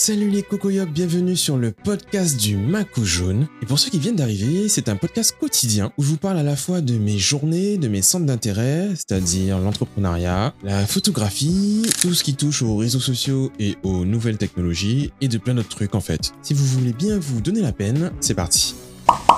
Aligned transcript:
Salut 0.00 0.30
les 0.30 0.42
cocoyocs, 0.42 0.90
bienvenue 0.90 1.36
sur 1.36 1.58
le 1.58 1.72
podcast 1.72 2.40
du 2.40 2.56
Macou 2.56 3.04
Jaune. 3.04 3.48
Et 3.60 3.66
pour 3.66 3.78
ceux 3.78 3.90
qui 3.90 3.98
viennent 3.98 4.16
d'arriver, 4.16 4.70
c'est 4.70 4.88
un 4.88 4.96
podcast 4.96 5.36
quotidien 5.38 5.92
où 5.98 6.02
je 6.02 6.08
vous 6.08 6.16
parle 6.16 6.38
à 6.38 6.42
la 6.42 6.56
fois 6.56 6.80
de 6.80 6.96
mes 6.96 7.18
journées, 7.18 7.76
de 7.76 7.86
mes 7.86 8.00
centres 8.00 8.24
d'intérêt, 8.24 8.88
c'est-à-dire 8.94 9.58
l'entrepreneuriat, 9.58 10.54
la 10.62 10.86
photographie, 10.86 11.82
tout 12.00 12.14
ce 12.14 12.24
qui 12.24 12.34
touche 12.34 12.62
aux 12.62 12.78
réseaux 12.78 12.98
sociaux 12.98 13.52
et 13.58 13.76
aux 13.82 14.06
nouvelles 14.06 14.38
technologies, 14.38 15.12
et 15.20 15.28
de 15.28 15.36
plein 15.36 15.52
d'autres 15.52 15.68
trucs 15.68 15.94
en 15.94 16.00
fait. 16.00 16.32
Si 16.40 16.54
vous 16.54 16.64
voulez 16.64 16.94
bien 16.94 17.18
vous 17.18 17.42
donner 17.42 17.60
la 17.60 17.72
peine, 17.72 18.10
c'est 18.22 18.32
parti. 18.32 18.74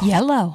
Yellow. 0.04 0.54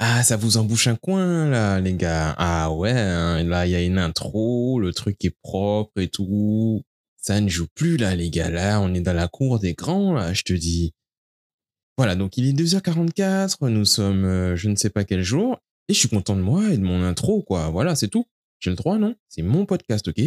Ah, 0.00 0.24
ça 0.24 0.36
vous 0.36 0.56
embouche 0.56 0.88
un 0.88 0.96
coin 0.96 1.48
là, 1.48 1.78
les 1.78 1.94
gars. 1.94 2.34
Ah 2.38 2.72
ouais, 2.72 2.90
hein, 2.90 3.44
là 3.44 3.66
il 3.66 3.70
y 3.70 3.76
a 3.76 3.82
une 3.82 3.98
intro, 3.98 4.80
le 4.80 4.92
truc 4.92 5.24
est 5.24 5.36
propre 5.44 6.00
et 6.00 6.08
tout. 6.08 6.82
Ça 7.24 7.40
ne 7.40 7.48
joue 7.48 7.68
plus 7.74 7.96
là, 7.96 8.14
les 8.14 8.28
gars. 8.28 8.50
Là, 8.50 8.82
on 8.82 8.92
est 8.92 9.00
dans 9.00 9.14
la 9.14 9.28
cour 9.28 9.58
des 9.58 9.72
grands, 9.72 10.12
là, 10.12 10.34
je 10.34 10.42
te 10.42 10.52
dis. 10.52 10.92
Voilà, 11.96 12.16
donc 12.16 12.36
il 12.36 12.46
est 12.46 12.52
2h44, 12.52 13.66
nous 13.70 13.86
sommes 13.86 14.26
euh, 14.26 14.56
je 14.56 14.68
ne 14.68 14.76
sais 14.76 14.90
pas 14.90 15.04
quel 15.04 15.22
jour, 15.22 15.58
et 15.88 15.94
je 15.94 15.98
suis 15.98 16.10
content 16.10 16.36
de 16.36 16.42
moi 16.42 16.70
et 16.70 16.76
de 16.76 16.82
mon 16.82 17.02
intro, 17.02 17.42
quoi. 17.42 17.70
Voilà, 17.70 17.96
c'est 17.96 18.08
tout. 18.08 18.26
J'ai 18.60 18.68
le 18.68 18.76
droit, 18.76 18.98
non? 18.98 19.14
C'est 19.30 19.40
mon 19.40 19.64
podcast, 19.64 20.06
ok? 20.06 20.20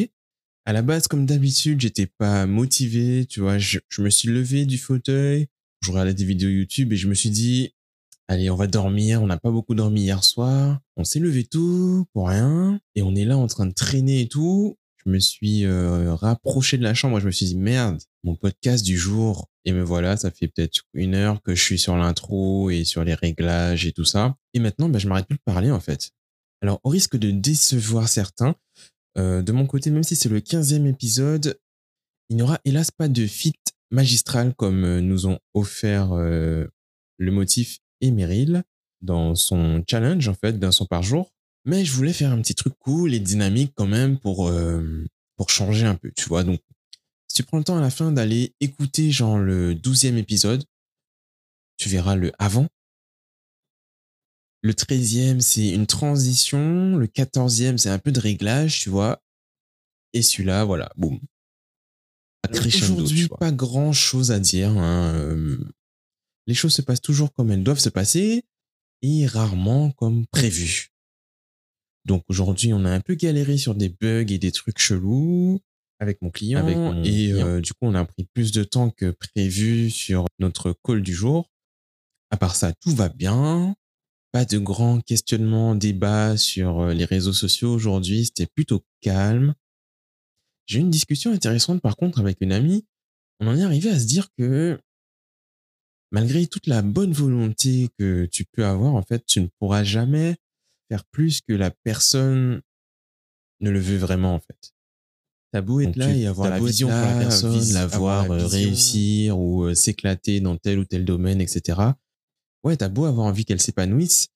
À 0.66 0.74
la 0.74 0.82
base, 0.82 1.08
comme 1.08 1.28
d'habitude, 1.28 1.82
j'étais 1.82 2.08
pas 2.08 2.48
motivé, 2.48 3.28
tu 3.28 3.42
vois. 3.42 3.60
Je, 3.60 3.78
je 3.90 4.02
me 4.02 4.10
suis 4.10 4.30
levé 4.30 4.66
du 4.66 4.80
fauteuil, 4.80 5.46
je 5.84 5.92
regardais 5.92 6.16
des 6.16 6.26
vidéos 6.26 6.50
YouTube 6.50 6.94
et 6.94 6.98
je 6.98 7.08
me 7.08 7.14
suis 7.14 7.30
dit, 7.30 7.76
allez, 8.28 8.50
on 8.50 8.56
va 8.56 8.66
dormir. 8.66 9.22
On 9.22 9.28
n'a 9.28 9.38
pas 9.38 9.52
beaucoup 9.52 9.76
dormi 9.76 10.02
hier 10.02 10.24
soir. 10.24 10.80
On 10.96 11.04
s'est 11.04 11.20
levé 11.20 11.44
tout 11.44 12.08
pour 12.14 12.30
rien. 12.30 12.80
Et 12.96 13.04
on 13.04 13.14
est 13.14 13.26
là 13.26 13.38
en 13.38 13.46
train 13.46 13.68
de 13.68 13.74
traîner 13.74 14.22
et 14.22 14.28
tout. 14.28 14.78
Je 15.08 15.12
me 15.14 15.20
suis 15.20 15.66
rapproché 15.66 16.78
de 16.78 16.84
la 16.84 16.94
chambre. 16.94 17.22
Je 17.22 17.28
me 17.28 17.32
suis 17.32 17.46
dit, 17.46 17.56
merde, 17.56 17.98
mon 18.26 18.36
podcast 18.36 18.84
du 18.84 18.98
jour. 18.98 19.50
Et 19.64 19.72
me 19.72 19.82
voilà, 19.82 20.18
ça 20.18 20.32
fait 20.32 20.50
peut-être 20.50 20.82
une 20.94 21.16
heure 21.16 21.42
que 21.42 21.56
je 21.56 21.64
suis 21.64 21.80
sur 21.80 21.96
l'intro 21.96 22.70
et 22.70 22.84
sur 22.84 23.06
les 23.06 23.14
réglages 23.14 23.86
et 23.86 23.94
tout 23.94 24.04
ça. 24.04 24.36
Et 24.54 24.60
maintenant, 24.60 24.90
bah, 24.90 25.00
je 25.00 25.08
m'arrête 25.08 25.28
plus 25.28 25.38
de 25.38 25.44
parler 25.46 25.72
en 25.72 25.80
fait. 25.80 26.12
Alors, 26.62 26.82
au 26.84 26.90
risque 26.90 27.16
de 27.16 27.32
décevoir 27.32 28.10
certains, 28.10 28.56
euh, 29.18 29.42
de 29.42 29.52
mon 29.54 29.66
côté, 29.66 29.92
même 29.92 30.04
si 30.04 30.18
c'est 30.18 30.28
le 30.28 30.42
15e 30.42 30.86
épisode, 30.88 31.58
il 32.30 32.36
n'y 32.36 32.42
aura 32.42 32.60
hélas 32.66 32.92
pas 32.92 33.08
de 33.08 33.26
fit 33.26 33.56
magistral 33.92 34.54
comme 34.56 35.00
nous 35.00 35.26
ont 35.28 35.40
offert 35.54 36.14
le 36.16 36.70
motif 37.20 37.80
et 38.02 38.12
Meryl 38.12 38.64
dans 39.02 39.36
son 39.36 39.84
challenge 39.90 40.28
en 40.28 40.34
fait 40.34 40.60
d'un 40.60 40.74
son 40.74 40.86
par 40.86 41.04
jour. 41.04 41.32
Mais 41.68 41.84
je 41.84 41.92
voulais 41.92 42.14
faire 42.14 42.32
un 42.32 42.42
petit 42.42 42.56
truc 42.56 42.74
cool 42.80 43.14
et 43.14 43.20
dynamique 43.20 43.74
quand 43.76 43.88
même 43.88 44.18
pour 44.18 44.48
euh, 44.48 45.06
pour 45.36 45.50
changer 45.50 45.86
un 45.86 45.96
peu, 45.96 46.12
tu 46.16 46.30
vois. 46.30 46.46
Donc 46.46 46.62
si 47.28 47.36
tu 47.36 47.44
prends 47.44 47.58
le 47.58 47.66
temps 47.66 47.78
à 47.78 47.82
la 47.82 47.90
fin 47.90 48.14
d'aller 48.14 48.56
écouter 48.62 49.12
genre 49.12 49.38
le 49.38 49.76
douzième 49.76 50.18
épisode, 50.18 50.64
tu 51.76 51.90
verras 51.90 52.16
le 52.16 52.32
avant. 52.40 52.68
Le 54.62 54.74
treizième, 54.74 55.42
c'est 55.42 55.70
une 55.70 55.88
transition. 55.88 56.96
Le 56.96 57.06
quatorzième, 57.06 57.78
c'est 57.78 57.90
un 57.90 58.00
peu 58.00 58.14
de 58.14 58.20
réglage, 58.22 58.80
tu 58.80 58.90
vois. 58.90 59.22
Et 60.14 60.22
celui-là, 60.22 60.64
voilà, 60.64 60.90
boum. 60.96 61.20
Aujourd'hui, 62.50 63.28
pas 63.28 63.52
grand 63.52 63.92
chose 63.92 64.32
à 64.32 64.40
dire. 64.40 64.70
Hein. 64.70 65.14
Euh, 65.16 65.58
les 66.48 66.54
choses 66.54 66.74
se 66.74 66.82
passent 66.82 67.02
toujours 67.02 67.34
comme 67.34 67.52
elles 67.52 67.64
doivent 67.64 67.78
se 67.78 67.90
passer 67.90 68.46
et 69.02 69.28
rarement 69.28 69.92
comme 69.92 70.26
prévu. 70.28 70.92
Donc 72.08 72.24
aujourd'hui, 72.30 72.74
on 72.74 72.86
a 72.86 72.92
un 72.92 73.02
peu 73.02 73.16
galéré 73.16 73.58
sur 73.58 73.76
des 73.76 73.90
bugs 73.90 74.26
et 74.30 74.38
des 74.38 74.52
trucs 74.54 74.80
chelous 74.80 75.60
avec 76.00 76.22
mon 76.22 76.32
client. 76.32 76.60
Avec 76.60 76.78
mon 76.78 77.04
et 77.04 77.04
client. 77.04 77.46
euh, 77.46 77.60
du 77.60 77.74
coup, 77.74 77.80
on 77.82 77.96
a 77.96 78.06
pris 78.06 78.24
plus 78.34 78.54
de 78.54 78.64
temps 78.64 78.90
que 78.90 79.12
prévu 79.12 79.90
sur 79.90 80.26
notre 80.40 80.74
call 80.84 81.04
du 81.04 81.14
jour. 81.14 81.52
À 82.32 82.38
part 82.38 82.56
ça, 82.56 82.72
tout 82.72 82.96
va 82.96 83.10
bien. 83.10 83.76
Pas 84.32 84.46
de 84.46 84.58
grands 84.58 85.02
questionnements, 85.02 85.76
débats 85.76 86.38
sur 86.38 86.80
euh, 86.80 86.94
les 86.94 87.06
réseaux 87.06 87.34
sociaux 87.34 87.74
aujourd'hui. 87.74 88.26
C'était 88.26 88.48
plutôt 88.48 88.86
calme. 89.02 89.54
J'ai 90.66 90.80
eu 90.80 90.82
une 90.82 90.90
discussion 90.90 91.34
intéressante 91.34 91.82
par 91.82 91.98
contre 91.98 92.20
avec 92.20 92.38
une 92.40 92.54
amie. 92.54 92.86
On 93.42 93.48
en 93.48 93.58
est 93.58 93.64
arrivé 93.64 93.90
à 93.90 94.00
se 94.00 94.06
dire 94.06 94.30
que 94.38 94.80
malgré 96.12 96.48
toute 96.48 96.68
la 96.68 96.82
bonne 96.82 97.12
volonté 97.12 97.90
que 98.00 98.26
tu 98.26 98.46
peux 98.46 98.66
avoir, 98.66 98.96
en 98.96 99.02
fait, 99.02 99.26
tu 99.26 99.42
ne 99.42 99.48
pourras 99.60 99.84
jamais 99.84 100.38
faire 100.90 101.06
plus 101.06 101.42
que 101.42 101.54
la 101.54 101.72
personne 101.72 102.62
ne 103.60 103.70
le 103.70 103.80
veut 103.80 103.98
vraiment, 103.98 104.36
en 104.36 104.40
fait. 104.40 104.74
T'as 105.52 105.62
beau 105.62 105.80
être 105.80 105.88
Donc, 105.88 105.96
là 105.98 106.14
tu- 106.14 106.20
et 106.20 106.28
avoir 106.28 106.50
la 106.50 106.60
vision 106.60 106.90
là, 106.90 107.00
pour 107.00 107.08
la 107.10 107.16
personne, 107.20 107.60
vis- 107.60 107.72
la 107.74 107.88
voir 107.88 108.28
la 108.28 108.34
euh, 108.36 108.38
vision. 108.48 108.50
réussir 108.60 109.40
ou 109.40 109.64
euh, 109.64 109.74
s'éclater 109.76 110.40
dans 110.42 110.58
tel 110.58 110.78
ou 110.80 110.86
tel 110.86 111.06
domaine, 111.06 111.40
etc. 111.42 111.80
Ouais, 112.64 112.76
t'as 112.78 112.90
beau 112.90 113.06
avoir 113.06 113.26
envie 113.28 113.46
qu'elle 113.46 113.62
s'épanouisse. 113.62 114.28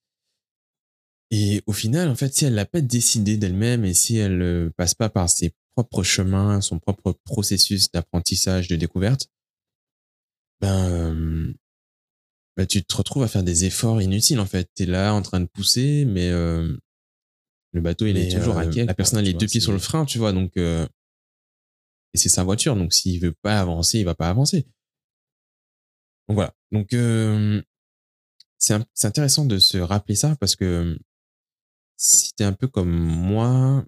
Et 1.30 1.62
au 1.66 1.72
final, 1.72 2.08
en 2.08 2.14
fait, 2.14 2.34
si 2.34 2.44
elle 2.44 2.54
n'a 2.54 2.66
pas 2.66 2.80
décidé 2.80 3.36
d'elle-même 3.36 3.84
et 3.84 3.94
si 3.94 4.16
elle 4.16 4.40
euh, 4.42 4.70
passe 4.76 4.94
pas 4.94 5.08
par 5.08 5.28
ses 5.30 5.54
propres 5.74 6.02
chemins, 6.02 6.60
son 6.60 6.78
propre 6.78 7.12
processus 7.24 7.90
d'apprentissage, 7.90 8.68
de 8.68 8.76
découverte, 8.76 9.28
ben, 10.60 10.90
euh, 10.90 11.54
ben, 12.56 12.66
tu 12.66 12.84
te 12.84 12.96
retrouves 12.96 13.22
à 13.22 13.28
faire 13.28 13.42
des 13.42 13.64
efforts 13.64 14.02
inutiles, 14.02 14.40
en 14.40 14.46
fait. 14.46 14.68
T'es 14.74 14.86
là 14.86 15.14
en 15.14 15.22
train 15.22 15.40
de 15.40 15.46
pousser, 15.46 16.04
mais 16.04 16.30
euh, 16.30 16.76
le 17.72 17.80
bateau, 17.80 18.06
il 18.06 18.14
Mais, 18.14 18.28
est 18.28 18.38
toujours 18.38 18.58
à 18.58 18.64
euh, 18.64 18.70
quai. 18.70 18.84
La 18.84 18.94
personne 18.94 19.18
a 19.18 19.22
tu 19.22 19.26
les 19.26 19.32
vois, 19.32 19.40
deux 19.40 19.46
pieds 19.46 19.60
sur 19.60 19.72
le 19.72 19.78
frein, 19.78 20.04
tu 20.04 20.18
vois, 20.18 20.32
donc... 20.32 20.56
euh, 20.56 20.86
et 22.14 22.18
c'est 22.18 22.28
sa 22.28 22.44
voiture, 22.44 22.76
donc 22.76 22.92
s'il 22.92 23.20
veut 23.20 23.32
pas 23.32 23.58
avancer, 23.58 23.98
il 23.98 24.04
va 24.04 24.14
pas 24.14 24.28
avancer. 24.28 24.66
Donc 26.28 26.34
voilà. 26.34 26.54
Donc 26.70 26.92
euh, 26.92 27.62
c'est 28.58 28.74
intéressant 29.04 29.44
de 29.44 29.58
se 29.58 29.78
rappeler 29.78 30.14
ça 30.14 30.36
parce 30.36 30.54
que 30.54 30.98
si 31.96 32.32
t'es 32.34 32.44
un 32.44 32.52
peu 32.52 32.68
comme 32.68 32.90
moi, 32.90 33.84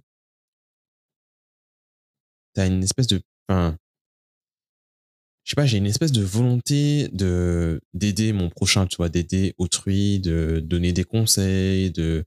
t'as 2.54 2.66
une 2.66 2.82
espèce 2.82 3.08
de, 3.08 3.20
enfin, 3.48 3.76
je 5.44 5.50
sais 5.50 5.56
pas, 5.56 5.66
j'ai 5.66 5.76
une 5.76 5.86
espèce 5.86 6.12
de 6.12 6.22
volonté 6.22 7.08
de 7.12 7.80
d'aider 7.92 8.32
mon 8.32 8.48
prochain, 8.48 8.86
tu 8.86 8.96
vois, 8.96 9.10
d'aider 9.10 9.54
autrui, 9.58 10.18
de 10.20 10.60
donner 10.64 10.92
des 10.92 11.04
conseils, 11.04 11.90
de 11.90 12.24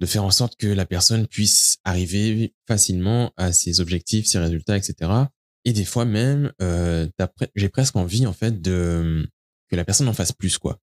de 0.00 0.06
faire 0.06 0.24
en 0.24 0.30
sorte 0.30 0.56
que 0.56 0.66
la 0.66 0.86
personne 0.86 1.26
puisse 1.26 1.78
arriver 1.84 2.54
facilement 2.66 3.32
à 3.36 3.52
ses 3.52 3.80
objectifs, 3.80 4.26
ses 4.26 4.38
résultats, 4.38 4.76
etc. 4.76 5.10
Et 5.64 5.72
des 5.72 5.84
fois 5.84 6.04
même, 6.04 6.52
euh, 6.62 7.06
j'ai 7.54 7.68
presque 7.68 7.96
envie 7.96 8.26
en 8.26 8.32
fait 8.32 8.60
de 8.60 9.28
que 9.68 9.76
la 9.76 9.84
personne 9.84 10.08
en 10.08 10.14
fasse 10.14 10.32
plus, 10.32 10.58
quoi. 10.58 10.80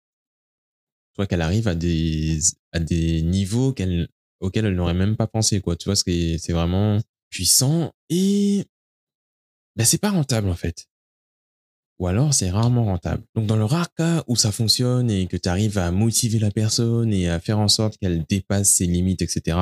Soit 1.15 1.27
qu'elle 1.27 1.43
arrive 1.43 1.69
à 1.69 1.75
des 1.75 2.39
à 2.73 2.81
des 2.81 3.23
niveaux 3.23 3.73
qu'elle 3.73 4.09
auxquels 4.41 4.67
elle 4.67 4.75
n'aurait 4.75 4.95
même 4.95 5.17
pas 5.17 5.27
pensé, 5.27 5.61
quoi. 5.63 5.77
Tu 5.77 5.87
vois, 5.87 5.97
c'est 5.97 6.37
c'est 6.39 6.53
vraiment 6.53 7.01
puissant 7.31 7.93
et 8.11 8.67
ben 9.77 9.85
c'est 9.85 9.99
pas 9.99 10.11
rentable 10.11 10.49
en 10.51 10.55
fait. 10.55 10.87
Ou 12.01 12.09
alors 12.09 12.35
c'est 12.35 12.51
rarement 12.51 12.85
rentable. 12.85 13.23
Donc 13.35 13.47
dans 13.47 13.57
le 13.57 13.65
rare 13.65 13.93
cas 13.95 14.25
où 14.27 14.37
ça 14.37 14.51
fonctionne 14.51 15.11
et 15.11 15.27
que 15.27 15.37
tu 15.37 15.49
arrives 15.49 15.79
à 15.79 15.91
motiver 15.93 16.39
la 16.39 16.51
personne 16.51 17.13
et 17.13 17.29
à 17.29 17.39
faire 17.39 17.59
en 17.59 17.69
sorte 17.69 17.97
qu'elle 17.99 18.25
dépasse 18.25 18.73
ses 18.73 18.87
limites, 18.87 19.23
etc., 19.23 19.59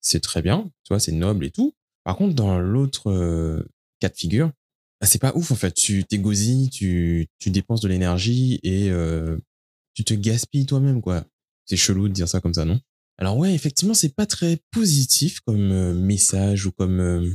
c'est 0.00 0.20
très 0.20 0.42
bien, 0.42 0.70
tu 0.84 0.92
vois, 0.92 1.00
c'est 1.00 1.12
noble 1.12 1.44
et 1.44 1.50
tout. 1.50 1.74
Par 2.04 2.16
contre, 2.16 2.34
dans 2.34 2.58
l'autre 2.60 3.10
euh, 3.10 3.68
cas 3.98 4.08
de 4.08 4.14
figure, 4.14 4.52
bah, 5.00 5.06
c'est 5.06 5.18
pas 5.18 5.32
ouf 5.34 5.50
en 5.50 5.56
fait. 5.56 5.72
Tu 5.72 6.04
t'égosilles, 6.04 6.70
tu, 6.70 7.28
dépenses 7.46 7.80
de 7.80 7.88
l'énergie 7.88 8.60
et 8.62 8.90
euh, 8.90 9.36
tu 9.94 10.04
te 10.04 10.14
gaspilles 10.14 10.66
toi-même, 10.66 11.02
quoi. 11.02 11.24
C'est 11.64 11.76
chelou 11.76 12.08
de 12.08 12.12
dire 12.12 12.28
ça 12.28 12.40
comme 12.40 12.54
ça, 12.54 12.64
non? 12.64 12.78
Alors 13.18 13.36
ouais, 13.36 13.54
effectivement, 13.54 13.94
c'est 13.94 14.14
pas 14.14 14.26
très 14.26 14.58
positif 14.70 15.40
comme 15.40 15.72
euh, 15.72 15.94
message 15.94 16.66
ou 16.66 16.72
comme 16.72 17.34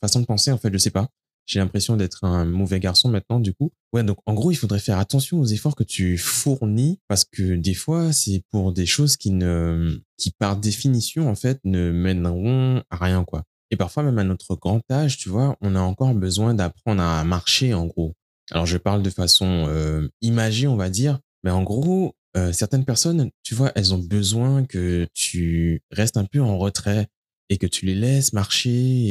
façon 0.00 0.20
de 0.20 0.26
penser, 0.26 0.52
en 0.52 0.58
fait, 0.58 0.72
je 0.72 0.78
sais 0.78 0.90
pas. 0.90 1.08
J'ai 1.46 1.58
l'impression 1.58 1.96
d'être 1.96 2.24
un 2.24 2.44
mauvais 2.44 2.80
garçon 2.80 3.08
maintenant, 3.08 3.40
du 3.40 3.52
coup. 3.52 3.72
Ouais, 3.92 4.04
donc 4.04 4.18
en 4.26 4.34
gros, 4.34 4.50
il 4.50 4.56
faudrait 4.56 4.78
faire 4.78 4.98
attention 4.98 5.40
aux 5.40 5.44
efforts 5.44 5.74
que 5.74 5.82
tu 5.82 6.16
fournis 6.16 7.00
parce 7.08 7.24
que 7.24 7.56
des 7.56 7.74
fois, 7.74 8.12
c'est 8.12 8.42
pour 8.50 8.72
des 8.72 8.86
choses 8.86 9.16
qui 9.16 9.32
ne, 9.32 9.98
qui 10.16 10.30
par 10.30 10.56
définition, 10.56 11.28
en 11.28 11.34
fait, 11.34 11.58
ne 11.64 11.90
mèneront 11.90 12.82
à 12.90 12.96
rien, 12.96 13.24
quoi. 13.24 13.44
Et 13.70 13.76
parfois, 13.76 14.02
même 14.02 14.18
à 14.18 14.24
notre 14.24 14.54
grand 14.54 14.82
âge, 14.90 15.16
tu 15.16 15.28
vois, 15.28 15.56
on 15.60 15.74
a 15.74 15.80
encore 15.80 16.14
besoin 16.14 16.54
d'apprendre 16.54 17.02
à 17.02 17.24
marcher, 17.24 17.74
en 17.74 17.86
gros. 17.86 18.14
Alors, 18.50 18.66
je 18.66 18.76
parle 18.76 19.02
de 19.02 19.10
façon 19.10 19.64
euh, 19.68 20.08
imagée, 20.20 20.66
on 20.66 20.76
va 20.76 20.90
dire, 20.90 21.20
mais 21.42 21.50
en 21.50 21.62
gros, 21.62 22.14
euh, 22.36 22.52
certaines 22.52 22.84
personnes, 22.84 23.30
tu 23.42 23.54
vois, 23.54 23.72
elles 23.74 23.94
ont 23.94 23.98
besoin 23.98 24.64
que 24.64 25.06
tu 25.14 25.82
restes 25.90 26.16
un 26.16 26.24
peu 26.24 26.40
en 26.40 26.58
retrait 26.58 27.08
et 27.48 27.58
que 27.58 27.66
tu 27.66 27.86
les 27.86 27.94
laisses 27.94 28.32
marcher 28.32 28.70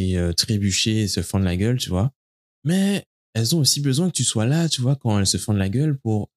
et 0.09 0.17
euh, 0.17 0.33
trébucher 0.33 1.01
et 1.01 1.07
se 1.07 1.21
fendre 1.21 1.45
la 1.45 1.55
gueule, 1.55 1.77
tu 1.77 1.89
vois. 1.89 2.11
Mais 2.63 3.05
elles 3.33 3.55
ont 3.55 3.59
aussi 3.59 3.81
besoin 3.81 4.07
que 4.09 4.13
tu 4.15 4.23
sois 4.23 4.45
là, 4.45 4.69
tu 4.69 4.81
vois, 4.81 4.95
quand 4.95 5.19
elles 5.19 5.27
se 5.27 5.37
fendent 5.37 5.57
la 5.57 5.69
gueule 5.69 5.97
pour, 5.99 6.29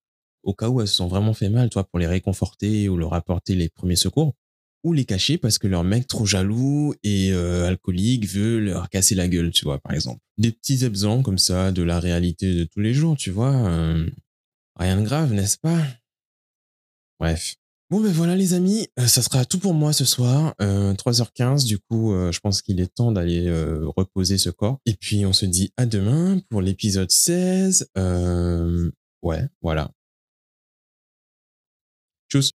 au 0.42 0.54
cas 0.54 0.68
où 0.68 0.80
elles 0.80 0.88
se 0.88 0.94
sont 0.96 1.08
vraiment 1.08 1.34
fait 1.34 1.48
mal, 1.50 1.70
toi, 1.70 1.84
pour 1.84 1.98
les 1.98 2.06
réconforter 2.06 2.88
ou 2.88 2.96
leur 2.96 3.14
apporter 3.14 3.54
les 3.54 3.68
premiers 3.68 3.96
secours. 3.96 4.34
ou 4.84 4.92
les 4.92 5.06
cacher 5.06 5.38
parce 5.38 5.58
que 5.58 5.66
leur 5.66 5.82
mec 5.84 6.06
trop 6.06 6.26
jaloux 6.26 6.94
et 7.02 7.32
euh, 7.32 7.66
alcoolique 7.66 8.26
veut 8.28 8.58
leur 8.60 8.90
casser 8.90 9.14
la 9.14 9.28
gueule, 9.28 9.50
tu 9.50 9.64
vois, 9.64 9.78
par 9.78 9.92
exemple. 9.94 10.20
Des 10.38 10.52
petits 10.52 10.84
exemples 10.84 11.24
comme 11.24 11.38
ça 11.38 11.72
de 11.72 11.82
la 11.82 12.00
réalité 12.00 12.54
de 12.54 12.64
tous 12.64 12.80
les 12.80 12.92
jours, 12.94 13.16
tu 13.16 13.30
vois. 13.30 13.54
euh, 13.54 14.06
rien 14.78 15.00
de 15.00 15.04
grave, 15.06 15.32
n'est-ce 15.32 15.58
pas? 15.58 15.80
Bref. 17.18 17.56
Bon 17.94 18.00
ben 18.00 18.11
voilà 18.11 18.35
les 18.35 18.55
amis, 18.55 18.88
euh, 18.99 19.06
ça 19.06 19.23
sera 19.23 19.44
tout 19.44 19.61
pour 19.61 19.73
moi 19.73 19.93
ce 19.93 20.05
soir. 20.05 20.56
Euh, 20.61 20.94
3h15, 20.94 21.64
du 21.64 21.79
coup, 21.79 22.12
euh, 22.12 22.32
je 22.32 22.41
pense 22.41 22.61
qu'il 22.61 22.81
est 22.81 22.93
temps 22.93 23.12
d'aller 23.12 23.46
euh, 23.46 23.87
reposer 23.96 24.37
ce 24.37 24.50
corps. 24.50 24.81
Et 24.85 24.94
puis 24.94 25.25
on 25.26 25.32
se 25.32 25.46
dit 25.46 25.73
à 25.76 25.87
demain 25.87 26.41
pour 26.50 26.61
l'épisode 26.61 27.12
16. 27.12 27.88
Euh, 27.96 28.91
ouais, 29.23 29.46
voilà. 29.62 29.93
Tchuss 32.29 32.55